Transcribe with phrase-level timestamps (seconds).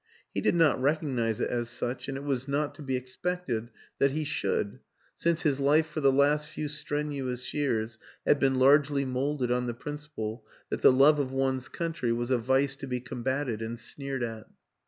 [0.33, 3.31] He did not recognize it as such, and it was not to WILLIAM AN ENGLISHMAN
[3.69, 3.69] 113 be expected
[3.99, 4.79] that he should,
[5.15, 9.75] since his life for the last few strenuous years had been largely molded on the
[9.75, 14.23] principle that the love of one's country was a vice to be combated and sneered
[14.23, 14.47] at.